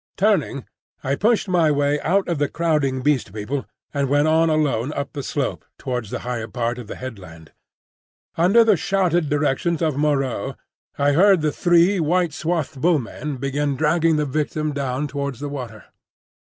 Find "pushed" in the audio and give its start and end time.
1.13-1.47